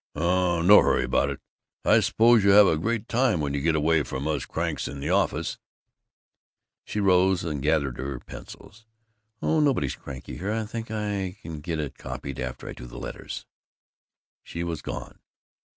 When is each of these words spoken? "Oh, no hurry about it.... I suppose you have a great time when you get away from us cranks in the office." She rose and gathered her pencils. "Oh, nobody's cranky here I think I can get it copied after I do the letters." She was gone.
"Oh, 0.15 0.63
no 0.63 0.81
hurry 0.81 1.03
about 1.03 1.29
it.... 1.29 1.41
I 1.85 1.99
suppose 1.99 2.43
you 2.43 2.49
have 2.49 2.65
a 2.65 2.75
great 2.75 3.07
time 3.07 3.39
when 3.39 3.53
you 3.53 3.61
get 3.61 3.75
away 3.75 4.01
from 4.01 4.27
us 4.27 4.47
cranks 4.47 4.87
in 4.87 4.99
the 4.99 5.11
office." 5.11 5.59
She 6.83 6.99
rose 6.99 7.43
and 7.43 7.61
gathered 7.61 7.99
her 7.99 8.19
pencils. 8.19 8.87
"Oh, 9.43 9.59
nobody's 9.59 9.95
cranky 9.95 10.37
here 10.37 10.53
I 10.53 10.65
think 10.65 10.89
I 10.89 11.37
can 11.43 11.59
get 11.61 11.79
it 11.79 11.99
copied 11.99 12.39
after 12.39 12.67
I 12.67 12.73
do 12.73 12.87
the 12.87 12.97
letters." 12.97 13.45
She 14.41 14.63
was 14.63 14.81
gone. 14.81 15.19